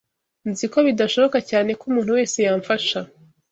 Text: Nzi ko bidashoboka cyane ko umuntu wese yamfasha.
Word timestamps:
Nzi 0.49 0.65
ko 0.71 0.77
bidashoboka 0.87 1.37
cyane 1.49 1.69
ko 1.79 1.83
umuntu 1.89 2.11
wese 2.17 2.37
yamfasha. 2.47 2.99